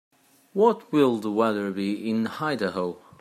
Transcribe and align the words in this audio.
What 0.53 0.91
will 0.91 1.17
the 1.17 1.29
weather 1.29 1.69
be 1.69 2.09
in 2.09 2.25
Idaho? 2.25 2.97